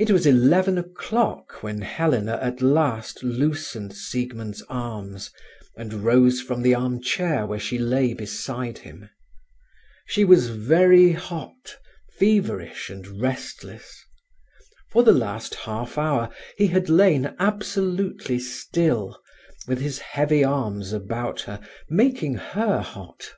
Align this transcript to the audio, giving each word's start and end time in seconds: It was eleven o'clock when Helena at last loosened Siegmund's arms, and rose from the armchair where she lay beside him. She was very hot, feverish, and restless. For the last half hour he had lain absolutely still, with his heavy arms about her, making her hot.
It 0.00 0.10
was 0.10 0.26
eleven 0.26 0.78
o'clock 0.78 1.62
when 1.62 1.80
Helena 1.82 2.40
at 2.42 2.60
last 2.60 3.22
loosened 3.22 3.94
Siegmund's 3.94 4.62
arms, 4.62 5.30
and 5.76 6.02
rose 6.02 6.40
from 6.40 6.62
the 6.62 6.74
armchair 6.74 7.46
where 7.46 7.60
she 7.60 7.78
lay 7.78 8.14
beside 8.14 8.78
him. 8.78 9.10
She 10.08 10.24
was 10.24 10.48
very 10.48 11.12
hot, 11.12 11.76
feverish, 12.18 12.90
and 12.90 13.20
restless. 13.22 13.96
For 14.90 15.04
the 15.04 15.12
last 15.12 15.54
half 15.54 15.96
hour 15.96 16.28
he 16.56 16.66
had 16.66 16.88
lain 16.88 17.36
absolutely 17.38 18.40
still, 18.40 19.20
with 19.68 19.78
his 19.80 20.00
heavy 20.00 20.42
arms 20.42 20.92
about 20.92 21.42
her, 21.42 21.60
making 21.88 22.34
her 22.34 22.80
hot. 22.80 23.34